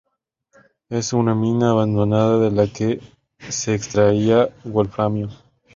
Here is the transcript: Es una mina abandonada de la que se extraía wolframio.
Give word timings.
Es 0.89 1.13
una 1.13 1.35
mina 1.35 1.69
abandonada 1.69 2.39
de 2.39 2.49
la 2.49 2.65
que 2.65 3.01
se 3.37 3.75
extraía 3.75 4.49
wolframio. 4.63 5.29